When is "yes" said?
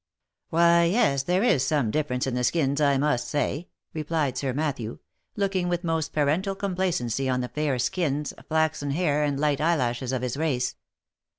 0.85-1.21